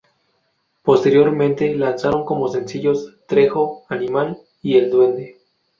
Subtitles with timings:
[0.81, 5.37] Posteriormente lanzaron como sencillos "Trejo", "Animal", y "El Duende".